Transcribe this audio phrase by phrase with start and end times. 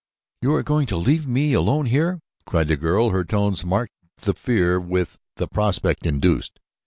[0.41, 4.33] "You are going to leave me here alone?" cried the girl; her tones marked the
[4.33, 6.59] fear which the prospect induced.